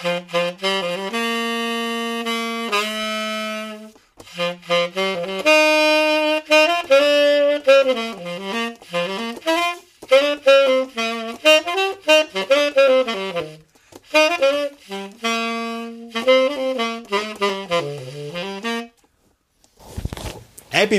Happy 0.00 0.20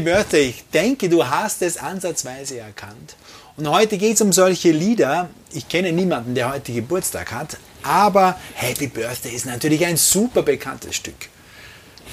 Birthday. 0.01 0.49
Ich 0.49 0.65
denke, 0.73 1.07
du 1.07 1.25
hast 1.25 1.61
es 1.61 1.77
ansatzweise 1.77 2.59
erkannt. 2.59 3.15
Und 3.55 3.69
heute 3.69 3.97
geht 3.97 4.15
es 4.15 4.21
um 4.21 4.33
solche 4.33 4.71
Lieder. 4.71 5.29
Ich 5.53 5.69
kenne 5.69 5.93
niemanden, 5.93 6.35
der 6.35 6.51
heute 6.51 6.73
Geburtstag 6.73 7.31
hat, 7.31 7.57
aber 7.83 8.37
Happy 8.55 8.87
Birthday 8.87 9.33
ist 9.33 9.45
natürlich 9.45 9.85
ein 9.85 9.97
super 9.97 10.41
bekanntes 10.41 10.95
Stück. 10.95 11.29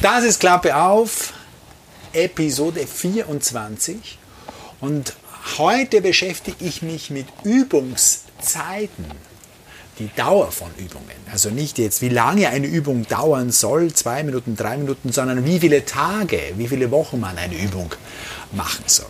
Das 0.02 0.24
ist 0.24 0.40
Klappe 0.40 0.77
auf, 0.77 1.32
Episode 2.12 2.86
24. 2.86 4.18
Und 4.80 5.14
heute 5.59 6.00
beschäftige 6.00 6.64
ich 6.64 6.82
mich 6.82 7.10
mit 7.10 7.26
Übungszeiten 7.45 9.06
die 9.98 10.10
Dauer 10.14 10.52
von 10.52 10.70
Übungen. 10.76 11.16
Also 11.32 11.50
nicht 11.50 11.78
jetzt, 11.78 12.02
wie 12.02 12.10
lange 12.10 12.48
eine 12.48 12.66
Übung 12.66 13.06
dauern 13.09 13.51
soll, 13.51 13.92
zwei 13.95 14.23
Minuten, 14.23 14.56
drei 14.56 14.76
Minuten, 14.76 15.12
sondern 15.12 15.45
wie 15.46 15.59
viele 15.59 15.84
Tage, 15.84 16.40
wie 16.56 16.68
viele 16.68 16.90
Wochen 16.90 17.20
man 17.20 17.38
eine 17.38 17.56
Übung 17.56 17.90
machen 18.52 18.84
soll. 18.87 19.06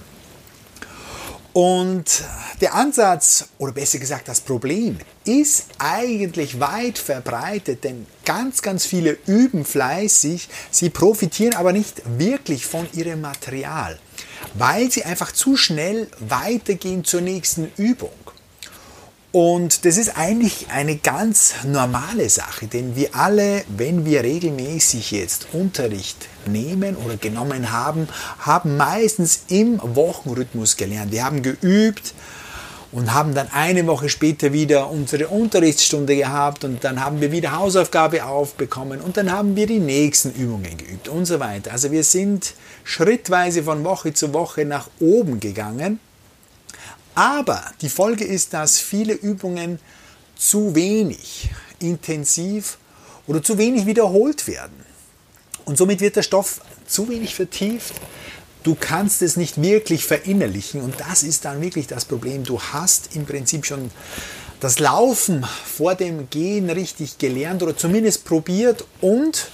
Und 1.57 2.23
der 2.61 2.75
Ansatz, 2.75 3.49
oder 3.57 3.73
besser 3.73 3.99
gesagt 3.99 4.29
das 4.29 4.43
Problem, 4.43 4.99
ist 5.25 5.69
eigentlich 5.79 6.61
weit 6.61 6.99
verbreitet, 6.99 7.83
denn 7.83 8.07
ganz, 8.27 8.61
ganz 8.61 8.85
viele 8.85 9.17
üben 9.25 9.65
fleißig, 9.65 10.51
sie 10.71 10.91
profitieren 10.91 11.55
aber 11.55 11.73
nicht 11.73 12.03
wirklich 12.19 12.67
von 12.67 12.87
ihrem 12.93 13.23
Material, 13.23 13.99
weil 14.53 14.91
sie 14.91 15.05
einfach 15.05 15.33
zu 15.33 15.57
schnell 15.57 16.09
weitergehen 16.21 17.05
zur 17.05 17.23
nächsten 17.23 17.73
Übung. 17.79 18.26
Und 19.39 19.85
das 19.85 19.99
ist 19.99 20.17
eigentlich 20.17 20.69
eine 20.71 20.97
ganz 20.97 21.53
normale 21.67 22.31
Sache, 22.31 22.69
denn 22.69 22.97
wir 22.97 23.15
alle, 23.15 23.65
wenn 23.69 24.07
wir 24.07 24.23
regelmäßig 24.23 25.11
jetzt 25.11 25.49
Unterricht 25.53 26.27
nehmen 26.47 26.97
oder 26.97 27.19
genommen 27.19 27.71
haben, 27.71 28.09
haben 28.39 28.79
meistens 28.79 29.41
im 29.49 29.79
Wochenrhythmus 29.83 30.79
gelernt. 30.79 31.13
Wir 31.13 31.27
haben 31.27 31.43
geübt 31.43 32.15
und 32.93 33.13
haben 33.13 33.35
dann 33.35 33.49
eine 33.53 33.87
Woche 33.87 34.09
später 34.09 34.55
wieder 34.55 34.89
unsere 34.91 35.29
Unterrichtsstunde 35.29 36.17
gehabt 36.17 36.65
und 36.65 36.83
dann 36.83 37.05
haben 37.05 37.21
wir 37.21 37.31
wieder 37.31 37.59
Hausaufgabe 37.59 38.25
aufbekommen 38.25 39.03
und 39.03 39.19
dann 39.19 39.31
haben 39.31 39.55
wir 39.55 39.67
die 39.67 39.81
nächsten 39.81 40.33
Übungen 40.33 40.79
geübt 40.79 41.09
und 41.09 41.27
so 41.27 41.41
weiter. 41.41 41.73
Also 41.73 41.91
wir 41.91 42.05
sind 42.05 42.55
schrittweise 42.85 43.65
von 43.65 43.85
Woche 43.85 44.15
zu 44.15 44.33
Woche 44.33 44.65
nach 44.65 44.89
oben 44.99 45.41
gegangen 45.41 46.01
aber 47.17 47.65
die 47.81 47.89
Folge 47.89 48.25
ist, 48.25 48.53
dass 48.53 48.79
viele 48.79 49.15
Übungen 49.15 49.81
zu 50.37 50.75
wenig 50.75 51.51
intensiv 51.81 52.77
oder 53.27 53.43
zu 53.43 53.57
wenig 53.57 53.87
wiederholt 53.87 54.47
werden. 54.47 54.85
Und 55.65 55.79
somit 55.79 56.01
wird 56.01 56.17
der 56.17 56.23
Stoff 56.23 56.61
zu 56.87 57.09
wenig 57.09 57.35
vertieft. 57.35 57.95
Du 58.63 58.77
kannst 58.79 59.23
es 59.23 59.37
nicht 59.37 59.61
wirklich 59.61 60.05
verinnerlichen 60.05 60.83
und 60.83 61.01
das 61.01 61.23
ist 61.23 61.47
dann 61.47 61.63
wirklich 61.63 61.87
das 61.87 62.05
Problem. 62.05 62.45
Du 62.45 62.61
hast 62.61 63.17
im 63.17 63.25
Prinzip 63.25 63.65
schon 63.65 63.91
das 64.61 64.79
Laufen 64.79 65.45
vor 65.65 65.95
dem 65.95 66.29
Gehen 66.29 66.69
richtig 66.69 67.17
gelernt 67.17 67.63
oder 67.63 67.77
zumindest 67.77 68.27
probiert 68.27 68.85
und 69.01 69.51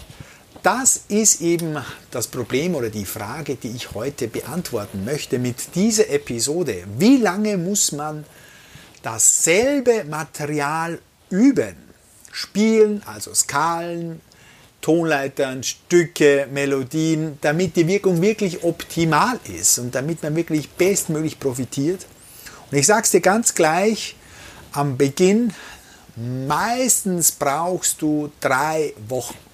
das 0.63 1.03
ist 1.09 1.41
eben 1.41 1.77
das 2.11 2.29
Problem 2.29 2.75
oder 2.75 2.91
die 2.91 3.05
Frage, 3.05 3.57
die 3.57 3.71
ich 3.71 3.95
heute 3.95 4.29
beantworten 4.29 5.05
möchte 5.05 5.39
mit 5.39 5.75
dieser 5.75 6.09
Episode. 6.09 6.85
Wie 6.99 7.17
lange 7.17 7.57
muss 7.59 7.93
man 7.93 8.25
dasselbe 9.03 10.05
Material 10.05 11.01
üben? 11.31 11.77
Spielen, 12.31 13.03
also 13.05 13.35
Skalen, 13.35 14.21
Tonleitern, 14.81 15.63
Stücke, 15.63 16.49
Melodien, 16.51 17.39
damit 17.41 17.77
die 17.77 17.87
Wirkung 17.87 18.21
wirklich 18.23 18.65
optimal 18.65 19.39
ist 19.57 19.79
und 19.79 19.95
damit 19.95 20.23
man 20.23 20.35
wirklich 20.35 20.71
bestmöglich 20.71 21.39
profitiert. 21.39 22.07
Und 22.71 22.79
ich 22.79 22.87
sage 22.87 23.03
es 23.03 23.11
dir 23.11 23.21
ganz 23.21 23.55
gleich 23.55 24.17
am 24.73 24.97
Beginn, 24.97 25.53
meistens 26.17 27.33
brauchst 27.33 28.01
du 28.03 28.31
drei 28.41 28.95
Wochen. 29.09 29.52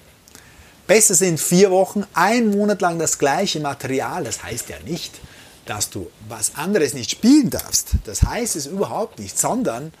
Besser 0.89 1.13
sind 1.13 1.39
vier 1.39 1.69
Wochen, 1.69 2.03
ein 2.15 2.49
Monat 2.49 2.81
lang 2.81 2.97
das 2.97 3.19
gleiche 3.19 3.59
Material. 3.59 4.23
Das 4.23 4.41
heißt 4.41 4.69
ja 4.69 4.77
nicht, 4.87 5.19
dass 5.67 5.91
du 5.91 6.09
was 6.27 6.55
anderes 6.55 6.95
nicht 6.95 7.11
spielen 7.11 7.51
darfst. 7.51 7.89
Das 8.05 8.23
heißt 8.23 8.55
es 8.55 8.65
überhaupt 8.65 9.19
nicht, 9.19 9.37
sondern 9.37 9.93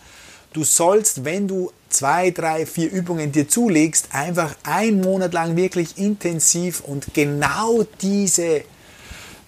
du 0.51 0.63
sollst, 0.63 1.25
wenn 1.25 1.47
du 1.47 1.71
zwei, 1.89 2.31
drei, 2.31 2.65
vier 2.65 2.91
Übungen 2.91 3.31
dir 3.31 3.47
zulegst, 3.47 4.07
einfach 4.13 4.55
einen 4.63 5.01
Monat 5.01 5.31
lang 5.31 5.55
wirklich 5.55 5.95
intensiv 5.99 6.81
und 6.81 7.13
genau 7.13 7.85
diese 8.01 8.63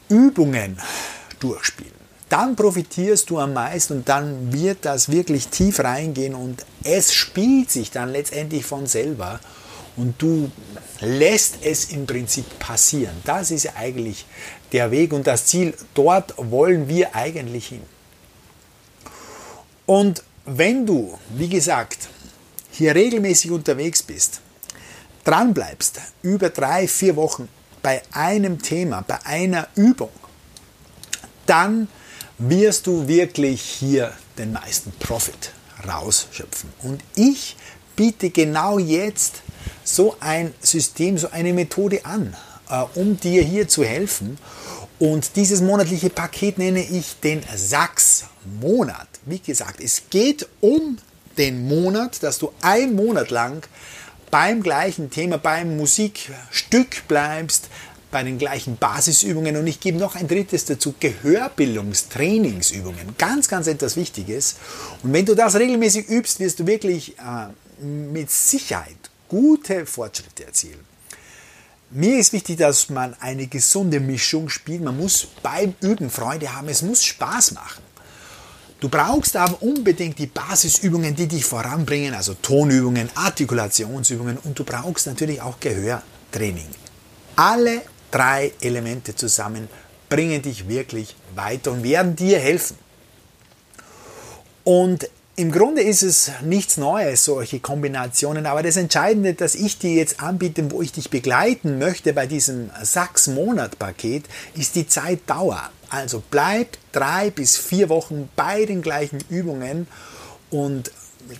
Übungen 0.10 0.80
durchspielen. 1.40 1.92
Dann 2.30 2.56
profitierst 2.56 3.32
du 3.32 3.40
am 3.40 3.54
meisten 3.54 3.94
und 3.94 4.10
dann 4.10 4.54
wird 4.54 4.86
das 4.86 5.10
wirklich 5.10 5.48
tief 5.48 5.80
reingehen 5.80 6.36
und 6.36 6.64
es 6.84 7.16
spielt 7.16 7.72
sich 7.72 7.90
dann 7.90 8.12
letztendlich 8.12 8.64
von 8.64 8.86
selber 8.86 9.40
und 9.96 10.22
du 10.22 10.52
lässt 11.00 11.58
es 11.64 11.86
im 11.86 12.06
Prinzip 12.06 12.60
passieren. 12.60 13.16
Das 13.26 13.52
ist 13.52 13.76
eigentlich 13.76 14.26
der 14.72 14.92
Weg 14.92 15.14
und 15.14 15.28
das 15.28 15.46
Ziel. 15.46 15.74
Dort 15.94 16.34
wollen 16.38 16.88
wir 16.88 17.16
eigentlich 17.16 17.68
hin. 17.68 17.82
Und 19.86 20.24
wenn 20.46 20.86
du, 20.86 21.18
wie 21.30 21.50
gesagt, 21.50 22.10
hier 22.72 22.96
regelmäßig 22.96 23.52
unterwegs 23.52 24.02
bist, 24.02 24.42
dran 25.24 25.54
bleibst, 25.54 26.00
über 26.22 26.50
drei, 26.50 26.88
vier 26.88 27.16
Wochen 27.16 27.48
bei 27.82 28.02
einem 28.12 28.62
Thema, 28.62 29.02
bei 29.02 29.24
einer 29.26 29.68
Übung, 29.76 30.12
dann 31.46 31.88
wirst 32.38 32.88
du 32.88 33.08
wirklich 33.08 33.62
hier 33.62 34.14
den 34.38 34.54
meisten 34.54 34.92
Profit 34.94 35.52
rausschöpfen. 35.88 36.72
Und 36.84 37.04
ich 37.16 37.56
biete 37.96 38.30
genau 38.30 38.80
jetzt 38.80 39.42
so 39.84 40.16
ein 40.20 40.54
System, 40.62 41.18
so 41.18 41.30
eine 41.32 41.54
Methode 41.54 42.06
an, 42.06 42.36
äh, 42.70 42.84
um 42.96 43.20
dir 43.20 43.44
hier 43.44 43.68
zu 43.68 43.84
helfen. 43.84 44.38
Und 45.00 45.36
dieses 45.36 45.62
monatliche 45.62 46.10
Paket 46.10 46.58
nenne 46.58 46.84
ich 46.84 47.16
den 47.24 47.42
Sachs-Monat. 47.56 49.08
Wie 49.26 49.40
gesagt, 49.40 49.82
es 49.82 50.04
geht 50.10 50.48
um 50.60 50.98
den 51.38 51.68
Monat, 51.68 52.24
dass 52.24 52.38
du 52.38 52.52
ein 52.62 52.96
Monat 52.96 53.32
lang 53.32 53.66
beim 54.30 54.64
gleichen 54.64 55.10
Thema, 55.10 55.38
beim 55.38 55.78
Musikstück 55.78 57.08
bleibst, 57.08 57.70
bei 58.12 58.24
den 58.24 58.38
gleichen 58.38 58.78
Basisübungen 58.78 59.56
und 59.56 59.66
ich 59.68 59.80
gebe 59.80 59.98
noch 59.98 60.16
ein 60.16 60.28
drittes 60.28 60.66
dazu, 60.66 60.94
Gehörbildungstrainingsübungen. 61.00 63.16
Ganz, 63.18 63.48
ganz 63.48 63.68
etwas 63.68 63.96
Wichtiges. 63.96 64.58
Und 65.02 65.14
wenn 65.14 65.26
du 65.26 65.34
das 65.34 65.56
regelmäßig 65.56 66.10
übst, 66.10 66.42
wirst 66.42 66.60
du 66.60 66.68
wirklich 66.68 67.18
äh, 67.18 67.48
mit 67.84 68.30
Sicherheit 68.30 69.11
gute 69.32 69.86
Fortschritte 69.86 70.46
erzielen. 70.46 70.84
Mir 71.90 72.20
ist 72.20 72.34
wichtig, 72.34 72.58
dass 72.58 72.90
man 72.90 73.16
eine 73.22 73.48
gesunde 73.48 74.02
Mischung 74.02 74.50
spielt. 74.50 74.82
Man 74.82 74.98
muss 74.98 75.26
beim 75.42 75.74
Üben 75.80 76.10
Freude 76.10 76.54
haben. 76.54 76.68
Es 76.68 76.82
muss 76.82 77.02
Spaß 77.02 77.54
machen. 77.54 77.82
Du 78.82 78.90
brauchst 78.90 79.38
aber 79.38 79.62
unbedingt 79.62 80.20
die 80.20 80.28
Basisübungen, 80.28 81.16
die 81.16 81.28
dich 81.28 81.46
voranbringen, 81.46 82.14
also 82.14 82.34
Tonübungen, 82.34 83.10
Artikulationsübungen 83.16 84.38
und 84.40 84.58
du 84.58 84.66
brauchst 84.66 85.08
natürlich 85.08 85.42
auch 85.42 85.60
Gehörtraining. 85.60 86.68
Alle 87.38 87.84
drei 88.10 88.52
Elemente 88.60 89.16
zusammen 89.16 89.70
bringen 90.10 90.42
dich 90.42 90.68
wirklich 90.68 91.16
weiter 91.36 91.72
und 91.72 91.84
werden 91.84 92.16
dir 92.18 92.40
helfen. 92.40 92.76
Und 94.64 95.10
im 95.42 95.52
Grunde 95.52 95.82
ist 95.82 96.04
es 96.04 96.30
nichts 96.44 96.78
Neues, 96.78 97.26
solche 97.26 97.60
Kombinationen, 97.60 98.46
aber 98.46 98.62
das 98.62 98.78
Entscheidende, 98.78 99.34
das 99.34 99.56
ich 99.56 99.80
dir 99.80 99.96
jetzt 99.96 100.22
anbiete, 100.22 100.70
wo 100.70 100.84
ich 100.84 100.92
dich 100.92 101.10
begleiten 101.10 101.80
möchte 101.80 102.14
bei 102.14 102.28
diesem 102.28 102.70
Sachs-Monat-Paket, 102.80 104.26
ist 104.56 104.76
die 104.76 104.88
Zeitdauer. 104.88 105.72
Also 105.90 106.22
bleib 106.30 106.78
drei 106.92 107.32
bis 107.32 107.58
vier 107.58 107.90
Wochen 107.90 108.30
bei 108.36 108.66
den 108.66 108.84
gleichen 108.84 109.18
Übungen 109.30 109.88
und 110.52 110.92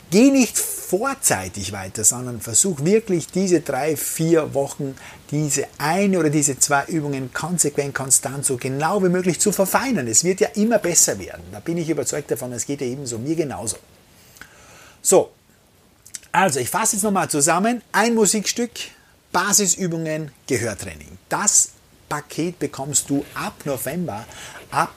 geh 0.10 0.32
nicht 0.32 0.58
vorzeitig 0.58 1.72
weiter, 1.72 2.04
sondern 2.04 2.42
versuch 2.42 2.84
wirklich 2.84 3.28
diese 3.28 3.62
drei, 3.62 3.96
vier 3.96 4.56
Wochen, 4.56 4.96
diese 5.30 5.68
eine 5.78 6.18
oder 6.18 6.32
diese 6.32 6.58
zwei 6.58 6.86
Übungen 6.86 7.32
konsequent, 7.34 7.94
konstant, 7.94 8.46
so 8.46 8.58
genau 8.58 9.04
wie 9.04 9.10
möglich 9.10 9.40
zu 9.40 9.52
verfeinern. 9.52 10.08
Es 10.08 10.24
wird 10.24 10.42
ja 10.42 10.48
immer 10.56 10.80
besser 10.80 11.20
werden. 11.20 11.44
Da 11.52 11.60
bin 11.60 11.78
ich 11.78 11.88
überzeugt 11.88 12.32
davon, 12.32 12.52
es 12.52 12.66
geht 12.66 12.82
ja 12.82 12.88
ebenso 12.88 13.20
mir 13.20 13.36
genauso. 13.36 13.78
So, 15.02 15.32
Also, 16.34 16.60
ich 16.60 16.70
fasse 16.70 16.96
jetzt 16.96 17.04
nochmal 17.04 17.30
zusammen. 17.30 17.82
Ein 17.92 18.16
Musikstück, 18.16 18.72
Basisübungen, 19.34 20.32
Gehörtraining. 20.48 21.18
Das 21.28 21.72
Paket 22.08 22.58
bekommst 22.60 23.10
du 23.10 23.26
ab 23.34 23.54
November, 23.66 24.26
ab 24.70 24.94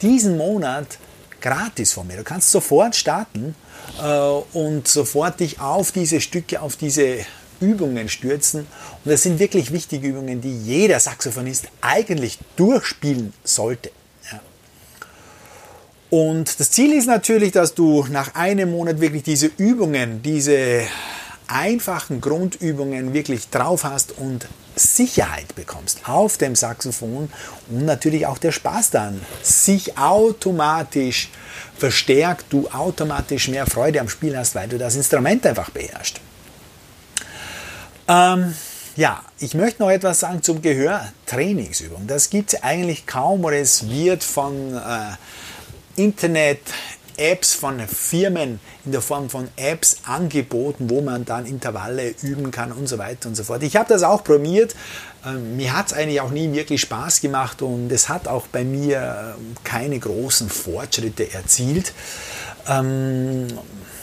diesen 0.00 0.38
Monat 0.38 0.98
gratis 1.42 1.92
von 1.92 2.06
mir. 2.06 2.16
Du 2.16 2.24
kannst 2.24 2.50
sofort 2.50 2.96
starten 2.96 3.54
äh, 4.00 4.18
und 4.56 4.88
sofort 4.88 5.40
dich 5.40 5.60
auf 5.60 5.92
diese 5.92 6.20
Stücke, 6.22 6.62
auf 6.62 6.76
diese 6.76 7.26
Übungen 7.60 8.08
stürzen. 8.08 8.60
Und 9.04 9.10
das 9.10 9.24
sind 9.24 9.38
wirklich 9.38 9.72
wichtige 9.72 10.08
Übungen, 10.08 10.40
die 10.40 10.56
jeder 10.56 10.98
Saxophonist 11.00 11.68
eigentlich 11.82 12.38
durchspielen 12.56 13.34
sollte. 13.44 13.90
Und 16.12 16.60
das 16.60 16.70
Ziel 16.70 16.92
ist 16.92 17.06
natürlich, 17.06 17.52
dass 17.52 17.72
du 17.72 18.06
nach 18.10 18.34
einem 18.34 18.72
Monat 18.72 19.00
wirklich 19.00 19.22
diese 19.22 19.46
Übungen, 19.56 20.22
diese 20.22 20.82
einfachen 21.46 22.20
Grundübungen 22.20 23.14
wirklich 23.14 23.48
drauf 23.48 23.84
hast 23.84 24.18
und 24.18 24.46
Sicherheit 24.76 25.54
bekommst 25.54 26.06
auf 26.06 26.36
dem 26.36 26.54
Saxophon 26.54 27.30
und 27.70 27.86
natürlich 27.86 28.26
auch 28.26 28.36
der 28.36 28.52
Spaß 28.52 28.90
dann 28.90 29.22
sich 29.42 29.96
automatisch 29.96 31.30
verstärkt, 31.78 32.44
du 32.50 32.68
automatisch 32.68 33.48
mehr 33.48 33.64
Freude 33.64 33.98
am 33.98 34.10
Spiel 34.10 34.36
hast, 34.36 34.54
weil 34.54 34.68
du 34.68 34.76
das 34.76 34.96
Instrument 34.96 35.46
einfach 35.46 35.70
beherrschst. 35.70 36.20
Ähm, 38.06 38.54
ja, 38.96 39.22
ich 39.38 39.54
möchte 39.54 39.82
noch 39.82 39.90
etwas 39.90 40.20
sagen 40.20 40.42
zum 40.42 40.60
Gehör-Trainingsübung. 40.60 42.06
Das 42.06 42.28
gibt 42.28 42.52
es 42.52 42.62
eigentlich 42.62 43.06
kaum 43.06 43.46
oder 43.46 43.56
es 43.56 43.88
wird 43.88 44.22
von 44.22 44.76
äh, 44.76 45.16
Internet, 45.96 46.60
Apps 47.16 47.52
von 47.52 47.78
Firmen 47.86 48.58
in 48.84 48.92
der 48.92 49.02
Form 49.02 49.28
von 49.28 49.48
Apps 49.56 49.98
angeboten, 50.04 50.88
wo 50.88 51.00
man 51.00 51.24
dann 51.24 51.46
Intervalle 51.46 52.14
üben 52.22 52.50
kann 52.50 52.72
und 52.72 52.88
so 52.88 52.98
weiter 52.98 53.28
und 53.28 53.34
so 53.34 53.44
fort. 53.44 53.62
Ich 53.62 53.76
habe 53.76 53.88
das 53.88 54.02
auch 54.02 54.24
probiert. 54.24 54.74
Ähm, 55.24 55.56
mir 55.56 55.76
hat 55.76 55.88
es 55.88 55.92
eigentlich 55.92 56.20
auch 56.20 56.30
nie 56.30 56.52
wirklich 56.52 56.80
Spaß 56.80 57.20
gemacht 57.20 57.62
und 57.62 57.92
es 57.92 58.08
hat 58.08 58.28
auch 58.28 58.46
bei 58.48 58.64
mir 58.64 59.34
ähm, 59.38 59.56
keine 59.62 59.98
großen 59.98 60.48
Fortschritte 60.48 61.32
erzielt. 61.32 61.92
Ähm, 62.68 63.46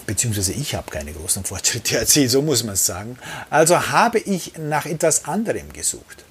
beziehungsweise 0.05 0.53
ich 0.53 0.75
habe 0.75 0.89
keine 0.89 1.11
großen 1.11 1.43
Fortschritte 1.43 1.97
erzielt, 1.99 2.31
so 2.31 2.41
muss 2.41 2.63
man 2.63 2.73
es 2.73 2.85
sagen. 2.85 3.17
Also 3.49 3.89
habe 3.89 4.19
ich 4.19 4.53
nach 4.57 4.85
etwas 4.85 5.25
anderem 5.25 5.73
gesucht. 5.73 6.25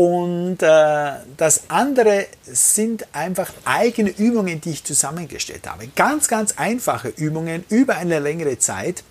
Und 0.00 0.62
äh, 0.62 1.12
das 1.36 1.64
andere 1.68 2.24
sind 2.46 3.06
einfach 3.12 3.52
eigene 3.66 4.08
Übungen, 4.08 4.58
die 4.58 4.70
ich 4.70 4.82
zusammengestellt 4.82 5.68
habe. 5.68 5.88
Ganz, 5.88 6.26
ganz 6.26 6.54
einfache 6.56 7.08
Übungen 7.08 7.66
über 7.68 7.96
eine 7.96 8.18
längere 8.18 8.58
Zeit. 8.58 9.04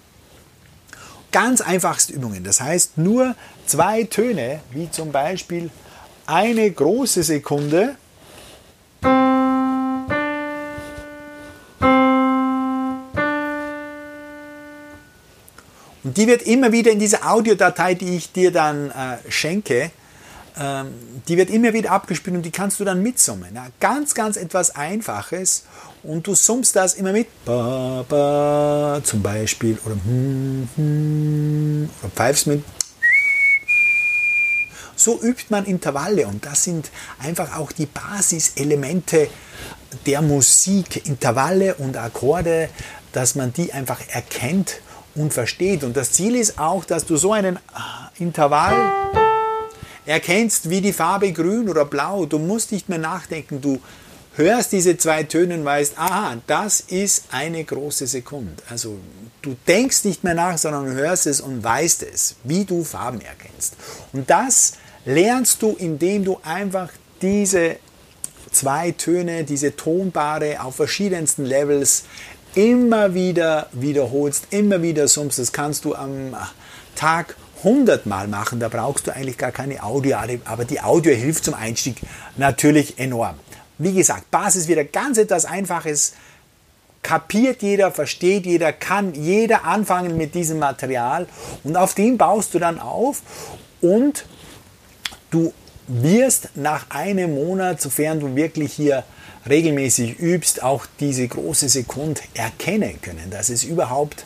Ganz 1.32 1.62
einfachste 1.62 2.14
Übungen. 2.14 2.44
Das 2.44 2.60
heißt 2.60 2.98
nur 2.98 3.36
zwei 3.68 4.06
Töne, 4.06 4.62
wie 4.72 4.90
zum 4.90 5.12
Beispiel 5.12 5.70
eine 6.26 6.72
große 6.72 7.22
Sekunde. 7.22 7.96
Und 16.04 16.18
die 16.18 16.26
wird 16.26 16.42
immer 16.42 16.72
wieder 16.72 16.90
in 16.90 16.98
dieser 16.98 17.30
Audiodatei, 17.32 17.94
die 17.94 18.18
ich 18.18 18.32
dir 18.32 18.52
dann 18.52 18.90
äh, 18.90 19.18
schenke, 19.30 19.92
die 20.60 21.38
wird 21.38 21.50
immer 21.50 21.74
wieder 21.74 21.92
abgespielt 21.92 22.36
und 22.36 22.42
die 22.44 22.52
kannst 22.52 22.80
du 22.80 22.86
dann 22.86 23.02
mitsummen. 23.02 23.58
Ganz, 23.80 24.14
ganz 24.14 24.36
etwas 24.36 24.76
Einfaches 24.76 25.64
und 26.04 26.28
du 26.28 26.36
summst 26.36 26.76
das 26.76 26.96
immer 26.96 27.14
mit. 27.14 27.28
Ba, 27.46 28.04
ba, 28.08 29.00
zum 29.04 29.22
Beispiel 29.22 29.78
oder, 29.86 29.96
hm, 29.96 30.70
hm, 30.76 31.90
oder 32.02 32.12
pfeifst 32.12 32.48
mit. 32.48 32.64
So 34.96 35.22
übt 35.22 35.46
man 35.48 35.66
Intervalle 35.66 36.28
und 36.28 36.46
das 36.46 36.66
sind 36.66 36.92
einfach 37.20 37.58
auch 37.58 37.72
die 37.72 37.86
Basiselemente 37.86 39.30
der 40.06 40.22
Musik, 40.22 41.08
Intervalle 41.08 41.76
und 41.76 41.96
Akkorde, 41.96 42.70
dass 43.14 43.36
man 43.36 43.54
die 43.54 43.72
einfach 43.72 44.02
erkennt 44.10 44.82
und 45.16 45.34
versteht. 45.34 45.86
Und 45.86 45.96
das 45.96 46.12
Ziel 46.12 46.36
ist 46.36 46.60
auch, 46.60 46.84
dass 46.84 47.06
du 47.06 47.16
so 47.16 47.32
einen 47.32 47.60
Intervall 48.18 49.19
erkennst 50.10 50.72
wie 50.72 50.82
die 50.82 50.92
Farbe 50.92 51.32
grün 51.32 51.70
oder 51.70 51.86
blau. 51.86 52.26
Du 52.26 52.40
musst 52.40 52.72
nicht 52.72 52.90
mehr 52.90 52.98
nachdenken. 52.98 53.62
Du 53.62 53.80
hörst 54.36 54.72
diese 54.72 54.98
zwei 54.98 55.22
Töne 55.24 55.54
und 55.54 55.66
weißt, 55.66 56.00
aha, 56.00 56.38
das 56.48 56.80
ist 56.80 57.26
eine 57.32 57.64
große 57.64 58.08
Sekunde. 58.08 58.64
Also 58.70 58.98
du 59.44 59.56
denkst 59.68 60.06
nicht 60.06 60.24
mehr 60.24 60.34
nach, 60.34 60.58
sondern 60.58 60.94
hörst 60.94 61.28
es 61.28 61.40
und 61.42 61.64
weißt 61.64 62.04
es, 62.04 62.36
wie 62.44 62.66
du 62.66 62.84
Farben 62.84 63.22
erkennst. 63.22 63.76
Und 64.12 64.28
das 64.30 64.74
lernst 65.06 65.62
du, 65.62 65.76
indem 65.78 66.26
du 66.26 66.40
einfach 66.44 66.90
diese 67.22 67.76
zwei 68.52 68.92
Töne, 68.92 69.44
diese 69.44 69.76
Tonbare 69.76 70.64
auf 70.64 70.76
verschiedensten 70.76 71.46
Levels 71.46 72.06
immer 72.56 73.14
wieder 73.14 73.68
wiederholst, 73.74 74.48
immer 74.50 74.82
wieder 74.82 75.08
summst. 75.08 75.38
Das 75.38 75.52
kannst 75.52 75.86
du 75.86 75.94
am 75.94 76.36
Tag 76.96 77.36
100 77.64 78.06
Mal 78.06 78.28
machen, 78.28 78.60
da 78.60 78.70
brauchst 78.70 79.08
du 79.08 79.16
eigentlich 79.16 79.38
gar 79.38 79.52
keine 79.52 79.84
Audio, 79.84 80.18
aber 80.46 80.66
die 80.66 80.82
Audio 80.82 81.14
hilft 81.14 81.46
zum 81.46 81.54
Einstieg 81.54 81.98
natürlich 82.38 83.00
enorm. 83.00 83.36
Wie 83.78 83.94
gesagt, 83.94 84.32
Basis 84.32 84.68
wieder 84.68 84.84
ganz 84.84 85.18
etwas 85.18 85.46
Einfaches, 85.46 86.14
kapiert 87.02 87.62
jeder, 87.62 87.92
versteht 87.92 88.46
jeder, 88.46 88.74
kann 88.74 89.14
jeder 89.14 89.64
anfangen 89.64 90.18
mit 90.18 90.36
diesem 90.36 90.60
Material 90.60 91.28
und 91.64 91.78
auf 91.78 91.94
dem 91.94 92.18
baust 92.18 92.54
du 92.54 92.60
dann 92.60 92.80
auf 92.80 93.22
und 93.82 94.26
du 95.32 95.54
wirst 95.88 96.50
nach 96.56 96.90
einem 96.90 97.36
Monat, 97.36 97.82
sofern 97.82 98.20
du 98.20 98.36
wirklich 98.36 98.74
hier 98.74 99.04
regelmäßig 99.48 100.20
übst, 100.20 100.62
auch 100.62 100.86
diese 101.00 101.28
große 101.28 101.70
Sekunde 101.70 102.22
erkennen 102.34 103.00
können, 103.02 103.30
dass 103.32 103.50
es 103.50 103.64
überhaupt 103.64 104.26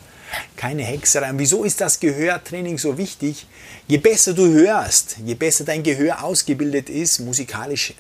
keine 0.56 0.84
Hexerei. 0.84 1.30
Und 1.30 1.40
wieso 1.40 1.64
ist 1.64 1.82
das 1.82 2.00
Gehörtraining 2.00 2.78
so 2.78 2.98
wichtig? 2.98 3.48
Je 3.88 3.98
besser 3.98 4.34
du 4.34 4.48
hörst, 4.48 5.18
je 5.26 5.36
besser 5.36 5.64
dein 5.66 5.84
Gehör 5.84 6.24
ausgebildet 6.24 6.90
ist, 6.90 7.20
musikalisch 7.20 7.94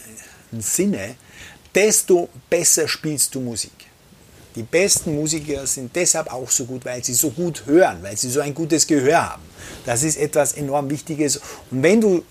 im 0.52 0.62
Sinne, 0.62 1.16
desto 1.74 2.30
besser 2.50 2.88
spielst 2.88 3.34
du 3.36 3.42
Musik. 3.42 3.72
Die 4.56 4.64
besten 4.64 5.16
Musiker 5.16 5.66
sind 5.66 5.96
deshalb 5.96 6.32
auch 6.32 6.50
so 6.50 6.66
gut, 6.66 6.86
weil 6.86 7.04
sie 7.04 7.16
so 7.16 7.32
gut 7.32 7.66
hören, 7.66 7.98
weil 8.04 8.16
sie 8.16 8.30
so 8.30 8.40
ein 8.40 8.54
gutes 8.54 8.86
Gehör 8.86 9.32
haben. 9.32 9.42
Das 9.86 10.04
ist 10.04 10.18
etwas 10.18 10.54
enorm 10.54 10.90
Wichtiges. 10.90 11.38
Und 11.72 11.82
wenn 11.82 12.00
du 12.00 12.24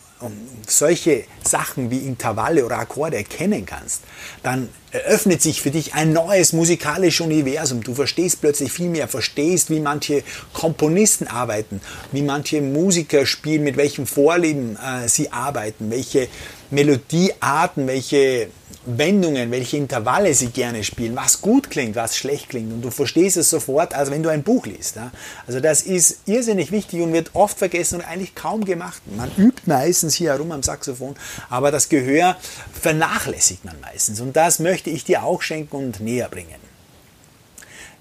solche 0.66 1.24
Sachen 1.44 1.90
wie 1.90 1.98
Intervalle 1.98 2.64
oder 2.64 2.78
Akkorde 2.78 3.16
erkennen 3.16 3.66
kannst, 3.66 4.02
dann 4.42 4.68
eröffnet 4.90 5.42
sich 5.42 5.62
für 5.62 5.70
dich 5.70 5.94
ein 5.94 6.12
neues 6.12 6.52
musikalisches 6.52 7.24
Universum. 7.26 7.82
Du 7.82 7.94
verstehst 7.94 8.40
plötzlich 8.40 8.70
viel 8.70 8.88
mehr, 8.88 9.08
verstehst, 9.08 9.70
wie 9.70 9.80
manche 9.80 10.22
Komponisten 10.52 11.26
arbeiten, 11.26 11.80
wie 12.12 12.22
manche 12.22 12.60
Musiker 12.60 13.26
spielen, 13.26 13.64
mit 13.64 13.76
welchem 13.76 14.06
Vorlieben 14.06 14.76
äh, 14.76 15.08
sie 15.08 15.32
arbeiten, 15.32 15.90
welche 15.90 16.28
Melodiearten, 16.70 17.86
welche 17.86 18.48
Wendungen, 18.84 19.50
welche 19.50 19.76
Intervalle 19.76 20.34
sie 20.34 20.48
gerne 20.48 20.82
spielen, 20.82 21.14
was 21.14 21.40
gut 21.40 21.70
klingt, 21.70 21.94
was 21.94 22.16
schlecht 22.16 22.48
klingt. 22.48 22.72
Und 22.72 22.82
du 22.82 22.90
verstehst 22.90 23.36
es 23.36 23.48
sofort, 23.50 23.94
als 23.94 24.10
wenn 24.10 24.22
du 24.22 24.28
ein 24.28 24.42
Buch 24.42 24.66
liest. 24.66 24.96
Ja? 24.96 25.12
Also 25.46 25.60
das 25.60 25.82
ist 25.82 26.20
irrsinnig 26.26 26.72
wichtig 26.72 27.00
und 27.00 27.12
wird 27.12 27.30
oft 27.34 27.58
vergessen 27.58 28.00
und 28.00 28.04
eigentlich 28.04 28.34
kaum 28.34 28.64
gemacht. 28.64 29.00
Man 29.16 29.30
übt 29.36 29.62
meistens 29.66 30.14
hier 30.14 30.30
herum 30.30 30.50
am 30.52 30.62
Saxophon, 30.62 31.14
aber 31.48 31.70
das 31.70 31.88
Gehör 31.88 32.36
vernachlässigt 32.72 33.64
man 33.64 33.80
meistens. 33.80 34.20
Und 34.20 34.34
das 34.34 34.58
möchte 34.58 34.90
ich 34.90 35.04
dir 35.04 35.22
auch 35.22 35.42
schenken 35.42 35.76
und 35.76 36.00
näher 36.00 36.28
bringen. 36.28 36.60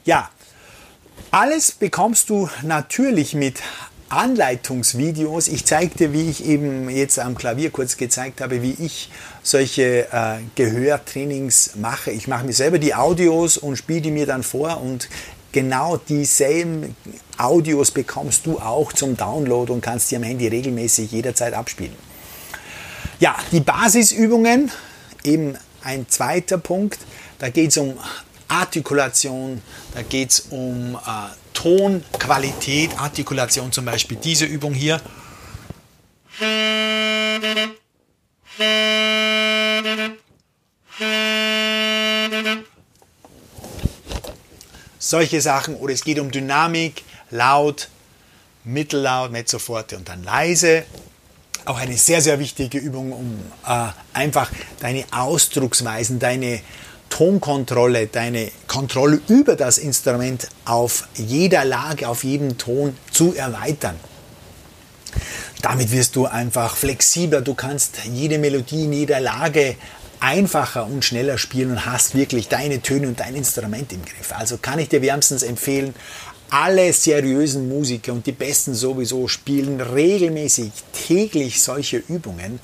Ja, 0.03 0.29
alles 1.29 1.71
bekommst 1.71 2.29
du 2.29 2.49
natürlich 2.63 3.35
mit 3.35 3.61
Anleitungsvideos. 4.11 5.47
Ich 5.47 5.65
zeige 5.65 5.95
dir, 5.95 6.13
wie 6.13 6.29
ich 6.29 6.45
eben 6.45 6.89
jetzt 6.89 7.17
am 7.19 7.35
Klavier 7.35 7.69
kurz 7.69 7.97
gezeigt 7.97 8.41
habe, 8.41 8.61
wie 8.61 8.75
ich 8.79 9.09
solche 9.41 10.07
äh, 10.11 10.39
Gehörtrainings 10.55 11.75
mache. 11.75 12.11
Ich 12.11 12.27
mache 12.27 12.45
mir 12.45 12.53
selber 12.53 12.77
die 12.77 12.93
Audios 12.93 13.57
und 13.57 13.77
spiele 13.77 14.01
die 14.01 14.11
mir 14.11 14.25
dann 14.25 14.43
vor 14.43 14.81
und 14.81 15.09
genau 15.51 15.97
dieselben 15.97 16.95
Audios 17.37 17.91
bekommst 17.91 18.45
du 18.45 18.59
auch 18.59 18.93
zum 18.93 19.17
Download 19.17 19.71
und 19.71 19.81
kannst 19.81 20.11
die 20.11 20.15
am 20.15 20.23
Handy 20.23 20.47
regelmäßig 20.47 21.11
jederzeit 21.11 21.53
abspielen. 21.53 21.95
Ja, 23.19 23.35
die 23.51 23.59
Basisübungen, 23.59 24.71
eben 25.23 25.55
ein 25.83 26.07
zweiter 26.09 26.57
Punkt, 26.57 26.99
da 27.39 27.49
geht 27.49 27.71
es 27.71 27.77
um 27.77 27.97
Artikulation, 28.47 29.61
da 29.93 30.01
geht 30.01 30.31
es 30.31 30.39
um 30.49 30.95
äh, 30.95 31.40
Tonqualität, 31.61 32.97
Artikulation 32.97 33.71
zum 33.71 33.85
Beispiel 33.85 34.17
diese 34.17 34.45
Übung 34.45 34.73
hier. 34.73 34.99
Solche 44.97 45.41
Sachen 45.41 45.75
oder 45.75 45.93
es 45.93 46.03
geht 46.03 46.19
um 46.19 46.31
Dynamik, 46.31 47.03
laut, 47.29 47.89
mittellaut, 48.63 49.31
mezzo 49.31 49.59
forte 49.59 49.97
und 49.97 50.09
dann 50.09 50.23
leise. 50.23 50.83
Auch 51.65 51.77
eine 51.77 51.95
sehr, 51.95 52.21
sehr 52.21 52.39
wichtige 52.39 52.79
Übung, 52.79 53.11
um 53.11 53.39
äh, 53.67 53.89
einfach 54.13 54.49
deine 54.79 55.05
Ausdrucksweisen, 55.11 56.17
deine 56.17 56.61
Tonkontrolle, 57.11 58.07
deine 58.07 58.49
Kontrolle 58.67 59.21
über 59.27 59.55
das 59.55 59.77
Instrument 59.77 60.47
auf 60.65 61.07
jeder 61.13 61.63
Lage, 61.63 62.07
auf 62.07 62.23
jedem 62.23 62.57
Ton 62.57 62.97
zu 63.11 63.35
erweitern. 63.35 63.95
Damit 65.61 65.91
wirst 65.91 66.15
du 66.15 66.25
einfach 66.25 66.75
flexibler, 66.75 67.41
du 67.41 67.53
kannst 67.53 67.97
jede 68.11 68.39
Melodie 68.39 68.85
in 68.85 68.93
jeder 68.93 69.19
Lage 69.19 69.75
einfacher 70.19 70.85
und 70.85 71.05
schneller 71.05 71.37
spielen 71.37 71.71
und 71.71 71.85
hast 71.85 72.15
wirklich 72.15 72.47
deine 72.47 72.81
Töne 72.81 73.07
und 73.07 73.19
dein 73.19 73.35
Instrument 73.35 73.91
im 73.91 74.03
Griff. 74.03 74.31
Also 74.31 74.57
kann 74.57 74.79
ich 74.79 74.89
dir 74.89 75.01
wärmstens 75.01 75.43
empfehlen, 75.43 75.93
alle 76.49 76.91
seriösen 76.93 77.69
Musiker 77.69 78.13
und 78.13 78.25
die 78.25 78.31
besten 78.31 78.73
sowieso 78.73 79.27
spielen 79.27 79.79
regelmäßig 79.79 80.71
täglich 81.07 81.61
solche 81.61 81.97
Übungen 81.97 82.59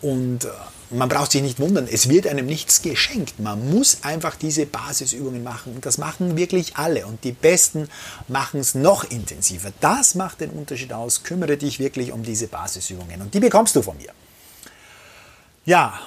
und 0.00 0.44
äh, 0.44 0.48
man 0.92 1.08
braucht 1.08 1.32
sich 1.32 1.42
nicht 1.42 1.58
wundern, 1.58 1.88
es 1.90 2.08
wird 2.08 2.26
einem 2.26 2.46
nichts 2.46 2.82
geschenkt. 2.82 3.40
Man 3.40 3.70
muss 3.70 3.98
einfach 4.02 4.36
diese 4.36 4.66
Basisübungen 4.66 5.42
machen 5.42 5.74
und 5.74 5.86
das 5.86 5.98
machen 5.98 6.36
wirklich 6.36 6.76
alle 6.76 7.06
und 7.06 7.24
die 7.24 7.32
Besten 7.32 7.88
machen 8.28 8.60
es 8.60 8.74
noch 8.74 9.04
intensiver. 9.04 9.70
Das 9.80 10.14
macht 10.14 10.40
den 10.40 10.50
Unterschied 10.50 10.92
aus. 10.92 11.22
Kümmere 11.22 11.56
dich 11.56 11.78
wirklich 11.78 12.12
um 12.12 12.22
diese 12.22 12.46
Basisübungen 12.46 13.20
und 13.22 13.34
die 13.34 13.40
bekommst 13.40 13.74
du 13.76 13.82
von 13.82 13.96
mir. 13.96 14.10
Ja, 15.64 15.98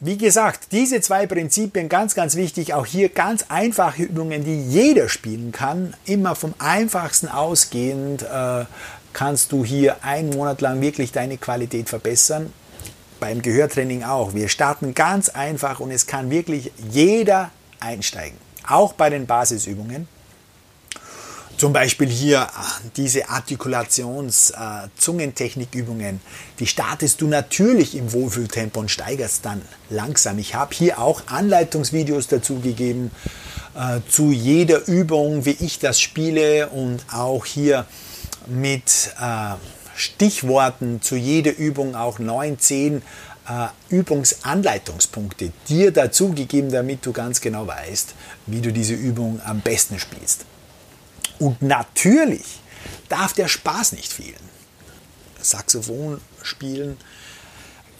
wie 0.00 0.18
gesagt, 0.18 0.72
diese 0.72 1.00
zwei 1.00 1.26
Prinzipien 1.26 1.88
ganz, 1.88 2.14
ganz 2.14 2.34
wichtig. 2.34 2.74
Auch 2.74 2.86
hier 2.86 3.08
ganz 3.08 3.46
einfache 3.48 4.02
Übungen, 4.02 4.44
die 4.44 4.60
jeder 4.60 5.08
spielen 5.08 5.52
kann. 5.52 5.94
Immer 6.04 6.34
vom 6.34 6.54
einfachsten 6.58 7.28
ausgehend 7.28 8.22
äh, 8.22 8.64
kannst 9.12 9.52
du 9.52 9.64
hier 9.64 10.04
einen 10.04 10.30
Monat 10.30 10.60
lang 10.60 10.80
wirklich 10.80 11.12
deine 11.12 11.38
Qualität 11.38 11.88
verbessern 11.88 12.52
beim 13.24 13.40
Gehörtraining 13.40 14.02
auch. 14.02 14.34
Wir 14.34 14.50
starten 14.50 14.92
ganz 14.92 15.30
einfach 15.30 15.80
und 15.80 15.90
es 15.90 16.06
kann 16.06 16.30
wirklich 16.30 16.70
jeder 16.90 17.50
einsteigen. 17.80 18.36
Auch 18.68 18.92
bei 18.92 19.08
den 19.08 19.24
Basisübungen. 19.24 20.06
Zum 21.56 21.72
Beispiel 21.72 22.10
hier 22.10 22.42
äh, 22.42 22.46
diese 22.98 23.30
Artikulations-Zungentechnikübungen. 23.30 26.16
Äh, 26.16 26.18
die 26.58 26.66
startest 26.66 27.22
du 27.22 27.26
natürlich 27.26 27.96
im 27.96 28.12
Wohlfühltempo 28.12 28.80
und 28.80 28.90
steigerst 28.90 29.46
dann 29.46 29.62
langsam. 29.88 30.38
Ich 30.38 30.54
habe 30.54 30.74
hier 30.74 30.98
auch 30.98 31.22
Anleitungsvideos 31.28 32.28
dazu 32.28 32.60
gegeben 32.60 33.10
äh, 33.74 34.00
zu 34.06 34.32
jeder 34.32 34.86
Übung, 34.86 35.46
wie 35.46 35.56
ich 35.60 35.78
das 35.78 35.98
spiele 35.98 36.68
und 36.68 37.06
auch 37.10 37.46
hier 37.46 37.86
mit 38.46 39.14
äh, 39.18 39.54
Stichworten 39.96 41.02
zu 41.02 41.16
jeder 41.16 41.56
Übung 41.56 41.94
auch 41.94 42.18
9, 42.18 42.58
10 42.58 43.02
äh, 43.48 43.68
Übungsanleitungspunkte 43.88 45.52
dir 45.68 45.90
dazugegeben, 45.90 46.70
damit 46.70 47.04
du 47.04 47.12
ganz 47.12 47.40
genau 47.40 47.66
weißt, 47.66 48.14
wie 48.46 48.60
du 48.60 48.72
diese 48.72 48.94
Übung 48.94 49.40
am 49.44 49.60
besten 49.60 49.98
spielst. 49.98 50.46
Und 51.38 51.62
natürlich 51.62 52.60
darf 53.08 53.32
der 53.32 53.48
Spaß 53.48 53.92
nicht 53.92 54.12
fehlen. 54.12 54.54
Saxophon 55.40 56.20
spielen 56.42 56.96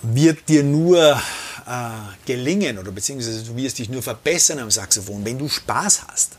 wird 0.03 0.49
dir 0.49 0.63
nur 0.63 1.21
äh, 1.67 1.91
gelingen 2.27 2.79
oder 2.79 2.93
beziehungsweise 2.93 3.43
du 3.43 3.57
wirst 3.57 3.79
dich 3.79 3.89
nur 3.89 4.03
verbessern 4.03 4.59
am 4.59 4.71
Saxophon, 4.71 5.25
wenn 5.25 5.39
du 5.39 5.49
Spaß 5.49 6.03
hast. 6.09 6.33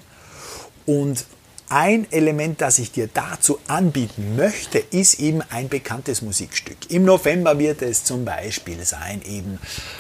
Und 0.86 1.26
ein 1.70 2.12
Element, 2.12 2.62
das 2.62 2.78
ich 2.80 2.92
dir 2.92 3.10
dazu 3.12 3.60
anbieten 3.68 4.36
möchte, 4.36 4.78
ist 4.78 5.20
eben 5.20 5.42
ein 5.50 5.68
bekanntes 5.68 6.22
Musikstück. 6.22 6.78
Im 6.90 7.06
November 7.06 7.58
wird 7.58 7.82
es 7.82 8.04
zum 8.04 8.24
Beispiel 8.24 8.84
sein, 8.86 9.22
eben 9.26 9.60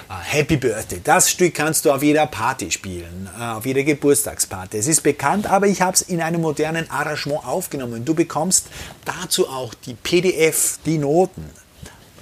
äh, 0.10 0.14
Happy 0.24 0.58
Birthday. 0.58 1.02
Das 1.04 1.32
Stück 1.32 1.56
kannst 1.56 1.86
du 1.86 1.92
auf 1.92 2.04
jeder 2.04 2.28
Party 2.28 2.70
spielen, 2.70 3.30
äh, 3.40 3.44
auf 3.44 3.66
jeder 3.66 3.84
Geburtstagsparty. 3.84 4.78
Es 4.78 4.88
ist 4.88 5.02
bekannt, 5.02 5.48
aber 5.50 5.68
ich 5.68 5.82
habe 5.82 5.94
es 5.94 6.02
in 6.04 6.22
einem 6.22 6.42
modernen 6.42 6.90
Arrangement 6.90 7.46
aufgenommen. 7.46 8.06
Du 8.06 8.14
bekommst 8.14 8.68
dazu 9.04 9.50
auch 9.50 9.74
die 9.74 9.96
PDF, 9.96 10.80
die 10.86 10.98
Noten. 10.98 11.50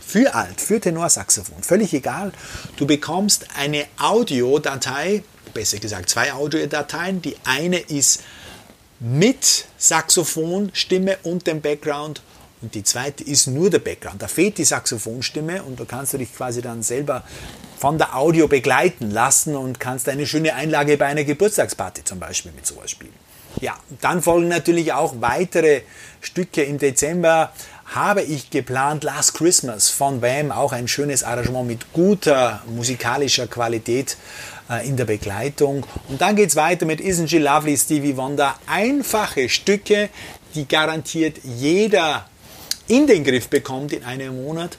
Für 0.05 0.35
Alt, 0.35 0.61
für 0.61 0.79
Tenorsaxophon, 0.79 1.63
völlig 1.63 1.91
egal. 1.93 2.33
Du 2.77 2.85
bekommst 2.85 3.47
eine 3.57 3.85
Audiodatei, 3.99 5.23
besser 5.55 5.79
gesagt 5.79 6.09
zwei 6.09 6.33
Audiodateien. 6.33 7.21
Die 7.21 7.35
eine 7.45 7.79
ist 7.79 8.21
mit 9.03 9.65
Saxophonstimme 9.77 11.17
und 11.23 11.45
dem 11.45 11.59
Background 11.59 12.21
und 12.61 12.73
die 12.73 12.83
zweite 12.83 13.25
ist 13.25 13.47
nur 13.47 13.69
der 13.69 13.79
Background. 13.79 14.21
Da 14.21 14.29
fehlt 14.29 14.57
die 14.57 14.63
Saxophonstimme 14.63 15.61
und 15.63 15.77
da 15.77 15.83
kannst 15.83 16.13
du 16.13 16.17
dich 16.17 16.33
quasi 16.33 16.61
dann 16.61 16.81
selber 16.81 17.23
von 17.77 17.97
der 17.97 18.15
Audio 18.15 18.47
begleiten 18.47 19.11
lassen 19.11 19.57
und 19.57 19.81
kannst 19.81 20.07
eine 20.07 20.25
schöne 20.25 20.55
Einlage 20.55 20.95
bei 20.95 21.07
einer 21.07 21.25
Geburtstagsparty 21.25 22.05
zum 22.05 22.19
Beispiel 22.19 22.53
mit 22.53 22.65
sowas 22.65 22.89
spielen. 22.89 23.11
Ja, 23.59 23.75
dann 23.99 24.21
folgen 24.21 24.47
natürlich 24.47 24.93
auch 24.93 25.15
weitere 25.19 25.81
Stücke. 26.21 26.63
Im 26.63 26.77
Dezember 26.77 27.51
habe 27.85 28.21
ich 28.21 28.49
geplant 28.49 29.03
Last 29.03 29.33
Christmas 29.33 29.89
von 29.89 30.21
Wham, 30.21 30.53
auch 30.53 30.71
ein 30.71 30.87
schönes 30.87 31.23
Arrangement 31.23 31.67
mit 31.67 31.91
guter 31.91 32.63
musikalischer 32.67 33.47
Qualität 33.47 34.15
in 34.85 34.97
der 34.97 35.05
Begleitung. 35.05 35.85
Und 36.09 36.21
dann 36.21 36.35
geht 36.35 36.49
es 36.49 36.55
weiter 36.55 36.85
mit 36.85 36.99
Isn't 36.99 37.27
She 37.27 37.37
Lovely, 37.37 37.77
Stevie 37.77 38.17
Wonder. 38.17 38.55
Einfache 38.65 39.49
Stücke, 39.49 40.09
die 40.55 40.67
garantiert 40.67 41.37
jeder 41.43 42.27
in 42.87 43.07
den 43.07 43.23
Griff 43.23 43.47
bekommt 43.49 43.93
in 43.93 44.03
einem 44.03 44.43
Monat 44.43 44.77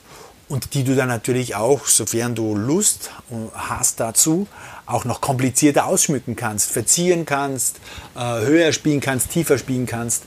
und 0.49 0.75
die 0.75 0.85
du 0.85 0.95
dann 0.95 1.09
natürlich 1.09 1.55
auch, 1.55 1.87
sofern 1.87 2.35
du 2.35 2.55
Lust 2.55 3.11
hast 3.55 4.01
dazu, 4.01 4.47
auch 4.87 5.05
noch 5.05 5.21
komplizierter 5.21 5.87
ausschmücken 5.87 6.37
kannst, 6.37 6.71
verzieren 6.71 7.25
kannst, 7.25 7.77
äh, 8.15 8.21
höher 8.21 8.73
spielen 8.73 9.01
kannst, 9.01 9.31
tiefer 9.31 9.57
spielen 9.57 9.87
kannst 9.87 10.25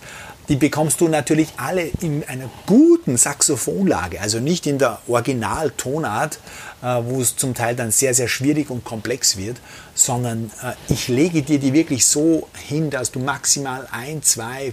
die 0.49 0.55
bekommst 0.55 1.01
du 1.01 1.07
natürlich 1.07 1.49
alle 1.57 1.89
in 2.01 2.23
einer 2.27 2.49
guten 2.65 3.17
Saxophonlage, 3.17 4.21
also 4.21 4.39
nicht 4.39 4.65
in 4.65 4.77
der 4.77 4.99
Originaltonart, 5.07 6.39
äh, 6.81 6.85
wo 7.03 7.21
es 7.21 7.35
zum 7.35 7.53
Teil 7.53 7.75
dann 7.75 7.91
sehr, 7.91 8.13
sehr 8.13 8.27
schwierig 8.27 8.69
und 8.69 8.85
komplex 8.85 9.37
wird, 9.37 9.57
sondern 9.93 10.51
äh, 10.63 10.73
ich 10.93 11.09
lege 11.09 11.41
dir 11.41 11.59
die 11.59 11.73
wirklich 11.73 12.05
so 12.05 12.47
hin, 12.67 12.89
dass 12.89 13.11
du 13.11 13.19
maximal 13.19 13.87
ein, 13.91 14.23
zwei, 14.23 14.71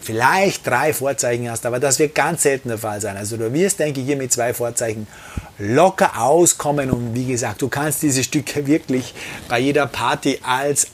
vielleicht 0.00 0.66
drei 0.66 0.92
Vorzeichen 0.92 1.50
hast, 1.50 1.66
aber 1.66 1.80
das 1.80 1.98
wird 1.98 2.14
ganz 2.14 2.42
selten 2.42 2.68
der 2.68 2.78
Fall 2.78 3.00
sein. 3.00 3.16
Also 3.16 3.36
du 3.36 3.52
wirst, 3.52 3.80
denke 3.80 4.00
ich, 4.00 4.06
hier 4.06 4.16
mit 4.16 4.32
zwei 4.32 4.54
Vorzeichen 4.54 5.06
locker 5.58 6.20
auskommen 6.20 6.90
und 6.90 7.14
wie 7.14 7.26
gesagt, 7.26 7.62
du 7.62 7.68
kannst 7.68 8.02
diese 8.02 8.22
Stücke 8.22 8.66
wirklich 8.66 9.14
bei 9.48 9.58
jeder 9.58 9.86
Party 9.86 10.40
als 10.42 10.88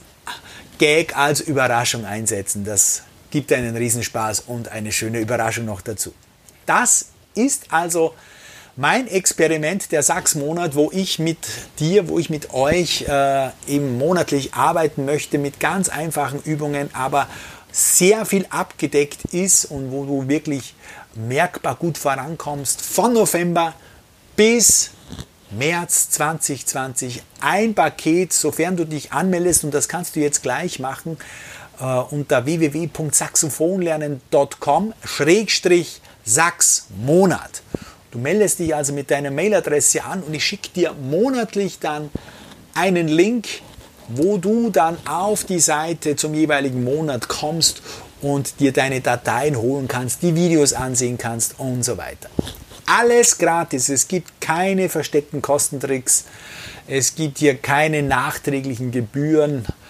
Gag, 0.77 1.15
als 1.15 1.41
Überraschung 1.41 2.05
einsetzen. 2.05 2.63
Das 2.63 3.03
gibt 3.31 3.51
einen 3.51 3.75
Riesenspaß 3.75 4.41
und 4.41 4.69
eine 4.69 4.91
schöne 4.91 5.19
Überraschung 5.19 5.65
noch 5.65 5.81
dazu. 5.81 6.13
Das 6.65 7.07
ist 7.33 7.65
also 7.71 8.13
mein 8.75 9.07
Experiment 9.07 9.91
der 9.91 10.03
Sachs-Monat, 10.03 10.75
wo 10.75 10.91
ich 10.93 11.19
mit 11.19 11.37
dir, 11.79 12.07
wo 12.07 12.19
ich 12.19 12.29
mit 12.29 12.53
euch 12.53 13.05
äh, 13.07 13.49
eben 13.67 13.97
monatlich 13.97 14.53
arbeiten 14.53 15.05
möchte 15.05 15.37
mit 15.37 15.59
ganz 15.59 15.89
einfachen 15.89 16.41
Übungen, 16.43 16.89
aber 16.93 17.27
sehr 17.71 18.25
viel 18.25 18.45
abgedeckt 18.49 19.25
ist 19.31 19.65
und 19.65 19.91
wo 19.91 20.05
du 20.05 20.27
wirklich 20.27 20.75
merkbar 21.15 21.75
gut 21.75 21.97
vorankommst 21.97 22.81
von 22.81 23.13
November 23.13 23.73
bis 24.35 24.91
März 25.51 26.09
2020 26.11 27.23
ein 27.41 27.73
Paket, 27.73 28.31
sofern 28.31 28.77
du 28.77 28.85
dich 28.85 29.11
anmeldest 29.11 29.65
und 29.65 29.73
das 29.73 29.89
kannst 29.89 30.15
du 30.15 30.21
jetzt 30.21 30.43
gleich 30.43 30.79
machen 30.79 31.17
unter 31.79 32.45
www.saxophonlernen.com 32.45 34.93
Schrägstrich 35.03 36.01
Sachsmonat. 36.23 37.63
Du 38.11 38.19
meldest 38.19 38.59
dich 38.59 38.75
also 38.75 38.93
mit 38.93 39.09
deiner 39.09 39.31
Mailadresse 39.31 40.03
an 40.03 40.21
und 40.21 40.33
ich 40.33 40.45
schicke 40.45 40.69
dir 40.69 40.93
monatlich 40.93 41.79
dann 41.79 42.09
einen 42.73 43.07
Link, 43.07 43.47
wo 44.09 44.37
du 44.37 44.69
dann 44.69 44.97
auf 45.07 45.45
die 45.45 45.59
Seite 45.59 46.15
zum 46.15 46.33
jeweiligen 46.33 46.83
Monat 46.83 47.27
kommst 47.27 47.81
und 48.21 48.59
dir 48.59 48.73
deine 48.73 49.01
Dateien 49.01 49.55
holen 49.55 49.87
kannst, 49.87 50.21
die 50.21 50.35
Videos 50.35 50.73
ansehen 50.73 51.17
kannst 51.17 51.59
und 51.59 51.83
so 51.83 51.97
weiter. 51.97 52.29
Alles 52.85 53.37
gratis, 53.37 53.89
es 53.89 54.07
gibt 54.07 54.41
keine 54.41 54.89
versteckten 54.89 55.41
Kostentricks, 55.41 56.25
es 56.87 57.15
gibt 57.15 57.37
hier 57.37 57.55
keine 57.55 58.03
nachträglichen 58.03 58.91
Gebühren 58.91 59.65
äh, 59.65 59.80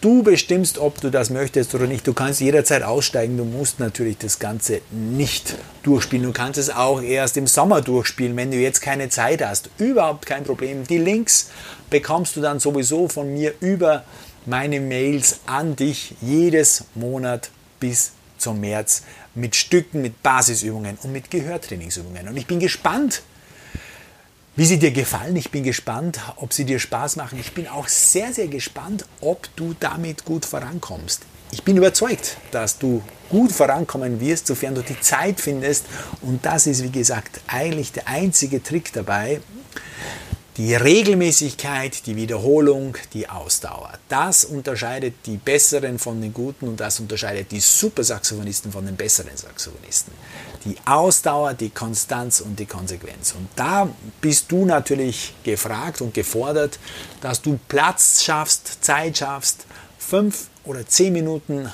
du 0.00 0.22
bestimmst, 0.22 0.78
ob 0.78 1.00
du 1.00 1.10
das 1.10 1.30
möchtest 1.30 1.74
oder 1.74 1.86
nicht. 1.86 2.06
Du 2.06 2.12
kannst 2.12 2.40
jederzeit 2.40 2.82
aussteigen. 2.82 3.36
Du 3.36 3.44
musst 3.44 3.80
natürlich 3.80 4.18
das 4.18 4.38
Ganze 4.38 4.80
nicht 4.90 5.56
durchspielen. 5.82 6.24
Du 6.24 6.32
kannst 6.32 6.58
es 6.58 6.70
auch 6.70 7.02
erst 7.02 7.36
im 7.36 7.46
Sommer 7.46 7.80
durchspielen, 7.80 8.36
wenn 8.36 8.50
du 8.50 8.58
jetzt 8.58 8.80
keine 8.80 9.08
Zeit 9.08 9.44
hast. 9.44 9.70
Überhaupt 9.78 10.26
kein 10.26 10.44
Problem. 10.44 10.86
Die 10.86 10.98
Links 10.98 11.50
bekommst 11.88 12.36
du 12.36 12.40
dann 12.40 12.60
sowieso 12.60 13.08
von 13.08 13.32
mir 13.32 13.54
über 13.60 14.04
meine 14.46 14.80
Mails 14.80 15.40
an 15.46 15.76
dich 15.76 16.14
jedes 16.20 16.84
Monat 16.94 17.50
bis 17.80 18.12
zum 18.38 18.60
März 18.60 19.02
mit 19.34 19.54
Stücken, 19.56 20.02
mit 20.02 20.22
Basisübungen 20.22 20.98
und 21.02 21.12
mit 21.12 21.30
Gehörtrainingsübungen. 21.30 22.28
Und 22.28 22.36
ich 22.36 22.46
bin 22.46 22.58
gespannt, 22.58 23.22
wie 24.60 24.66
sie 24.66 24.78
dir 24.78 24.90
gefallen. 24.90 25.36
Ich 25.36 25.50
bin 25.50 25.64
gespannt, 25.64 26.20
ob 26.36 26.52
sie 26.52 26.66
dir 26.66 26.78
Spaß 26.78 27.16
machen. 27.16 27.40
Ich 27.40 27.54
bin 27.54 27.66
auch 27.66 27.88
sehr, 27.88 28.34
sehr 28.34 28.46
gespannt, 28.46 29.06
ob 29.22 29.48
du 29.56 29.74
damit 29.80 30.26
gut 30.26 30.44
vorankommst. 30.44 31.22
Ich 31.50 31.62
bin 31.62 31.78
überzeugt, 31.78 32.36
dass 32.50 32.76
du 32.76 33.02
gut 33.30 33.52
vorankommen 33.52 34.20
wirst, 34.20 34.48
sofern 34.48 34.74
du 34.74 34.82
die 34.82 35.00
Zeit 35.00 35.40
findest. 35.40 35.86
Und 36.20 36.44
das 36.44 36.66
ist, 36.66 36.82
wie 36.82 36.90
gesagt, 36.90 37.40
eigentlich 37.46 37.92
der 37.92 38.06
einzige 38.06 38.62
Trick 38.62 38.92
dabei. 38.92 39.40
Die 40.62 40.74
Regelmäßigkeit, 40.74 42.04
die 42.04 42.16
Wiederholung, 42.16 42.94
die 43.14 43.26
Ausdauer. 43.26 43.94
Das 44.10 44.44
unterscheidet 44.44 45.14
die 45.24 45.38
Besseren 45.38 45.98
von 45.98 46.20
den 46.20 46.34
Guten 46.34 46.68
und 46.68 46.78
das 46.78 47.00
unterscheidet 47.00 47.50
die 47.50 47.60
Super-Saxophonisten 47.60 48.70
von 48.70 48.84
den 48.84 48.94
besseren 48.94 49.34
Saxophonisten. 49.34 50.12
Die 50.66 50.76
Ausdauer, 50.84 51.54
die 51.54 51.70
Konstanz 51.70 52.42
und 52.42 52.58
die 52.58 52.66
Konsequenz. 52.66 53.32
Und 53.32 53.48
da 53.56 53.88
bist 54.20 54.52
du 54.52 54.66
natürlich 54.66 55.32
gefragt 55.44 56.02
und 56.02 56.12
gefordert, 56.12 56.78
dass 57.22 57.40
du 57.40 57.58
Platz 57.66 58.22
schaffst, 58.22 58.84
Zeit 58.84 59.16
schaffst, 59.16 59.64
fünf 59.98 60.48
oder 60.64 60.86
zehn 60.86 61.14
Minuten 61.14 61.72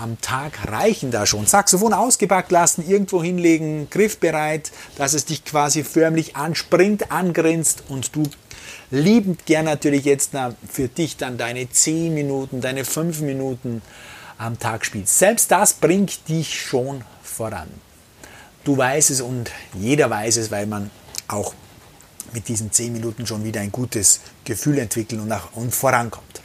am 0.00 0.20
Tag 0.20 0.70
reichen 0.70 1.10
da 1.10 1.26
schon. 1.26 1.46
Saxophon 1.46 1.92
ausgepackt 1.92 2.52
lassen, 2.52 2.88
irgendwo 2.88 3.22
hinlegen, 3.22 3.88
griffbereit, 3.90 4.70
dass 4.96 5.12
es 5.12 5.24
dich 5.24 5.44
quasi 5.44 5.82
förmlich 5.82 6.36
anspringt, 6.36 7.10
angrinst 7.10 7.84
und 7.88 8.14
du 8.14 8.22
liebend 8.90 9.44
gern 9.46 9.64
natürlich 9.64 10.04
jetzt 10.04 10.32
für 10.68 10.88
dich 10.88 11.16
dann 11.16 11.36
deine 11.36 11.68
10 11.68 12.14
Minuten, 12.14 12.60
deine 12.60 12.84
5 12.84 13.20
Minuten 13.20 13.82
am 14.38 14.58
Tag 14.58 14.84
spielst. 14.84 15.18
Selbst 15.18 15.50
das 15.50 15.74
bringt 15.74 16.28
dich 16.28 16.60
schon 16.60 17.04
voran. 17.22 17.68
Du 18.64 18.76
weißt 18.76 19.10
es 19.10 19.20
und 19.20 19.50
jeder 19.74 20.10
weiß 20.10 20.36
es, 20.36 20.50
weil 20.50 20.66
man 20.66 20.90
auch 21.26 21.54
mit 22.32 22.48
diesen 22.48 22.70
10 22.70 22.92
Minuten 22.92 23.26
schon 23.26 23.44
wieder 23.44 23.60
ein 23.60 23.72
gutes 23.72 24.20
Gefühl 24.44 24.78
entwickelt 24.78 25.20
und, 25.20 25.32
auch, 25.32 25.52
und 25.54 25.74
vorankommt. 25.74 26.42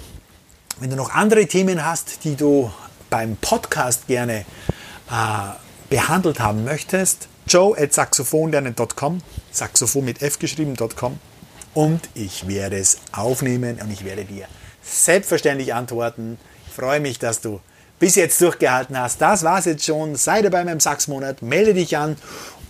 wenn 0.81 0.91
du 0.91 0.97
noch 0.97 1.11
andere 1.11 1.47
Themen 1.47 1.85
hast, 1.85 2.25
die 2.25 2.37
du 2.37 2.71
beim 3.09 3.37
Podcast 3.37 4.07
gerne 4.09 4.45
äh, 5.11 5.49
behandelt 5.89 6.41
haben 6.41 6.65
möchtest, 6.65 7.29
joe 7.47 7.79
at 7.79 7.95
saxophonlernen.com, 7.95 9.23
Saxophon 9.53 10.05
mit 10.05 10.23
F 10.23 10.39
geschrieben.com 10.39 11.19
und 11.75 12.09
ich 12.15 12.49
werde 12.49 12.79
es 12.79 12.99
aufnehmen 13.13 13.79
und 13.81 13.91
ich 13.91 14.05
werde 14.05 14.25
dir 14.25 14.47
selbstverständlich 14.83 15.73
antworten. 15.73 16.39
Ich 16.67 16.75
freue 16.75 17.01
mich, 17.01 17.19
dass 17.19 17.41
du 17.41 17.61
bis 17.99 18.15
jetzt 18.15 18.41
durchgehalten 18.41 18.99
hast. 18.99 19.21
Das 19.21 19.43
war's 19.43 19.65
jetzt 19.65 19.85
schon. 19.85 20.17
Sei 20.17 20.43
dabei 20.43 20.65
beim 20.65 20.81
Sachsmonat, 20.81 21.43
melde 21.43 21.75
dich 21.75 21.97
an 21.97 22.17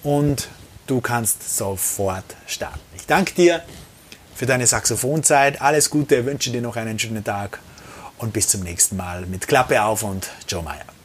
und 0.03 0.49
du 0.87 1.01
kannst 1.01 1.57
sofort 1.57 2.25
starten. 2.47 2.81
Ich 2.97 3.07
danke 3.07 3.35
dir 3.35 3.62
für 4.35 4.47
deine 4.47 4.67
Saxophonzeit. 4.67 5.61
Alles 5.61 5.91
Gute, 5.91 6.27
wünsche 6.27 6.51
dir 6.51 6.62
noch 6.62 6.77
einen 6.77 6.99
schönen 6.99 7.25
Tag 7.25 7.61
und 8.19 8.33
bis 8.33 8.49
zum 8.49 8.62
nächsten 8.62 8.97
Mal 8.97 9.27
mit 9.27 9.49
Klappe 9.49 9.83
auf 9.83 10.03
und 10.03 10.29
Joe 10.49 10.62
Meyer. 10.62 10.96